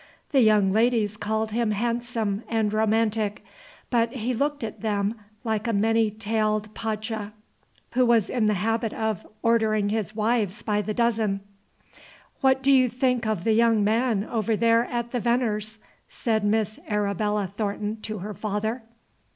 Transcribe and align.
The 0.31 0.41
young 0.41 0.71
ladies 0.71 1.15
called 1.15 1.51
him 1.51 1.69
handsome 1.69 2.41
and 2.49 2.73
romantic, 2.73 3.45
but 3.91 4.13
he 4.13 4.33
looked 4.33 4.63
at 4.63 4.81
them 4.81 5.13
like 5.43 5.67
a 5.67 5.73
many 5.73 6.09
tailed 6.09 6.73
pacha 6.73 7.33
who 7.91 8.03
was 8.07 8.27
in 8.27 8.47
the 8.47 8.55
habit 8.55 8.93
of, 8.95 9.27
ordering 9.43 9.89
his 9.89 10.15
wives 10.15 10.63
by 10.63 10.81
the 10.81 10.95
dozen. 10.95 11.41
"What 12.39 12.63
do 12.63 12.71
you 12.71 12.89
think 12.89 13.27
of 13.27 13.43
the 13.43 13.53
young 13.53 13.83
man 13.83 14.23
over 14.23 14.55
there 14.55 14.85
at 14.85 15.11
the 15.11 15.19
Veneers'?" 15.19 15.77
said 16.09 16.43
Miss 16.43 16.79
Arabella 16.87 17.45
Thornton 17.45 17.97
to 18.01 18.17
her 18.25 18.33
father. 18.33 18.81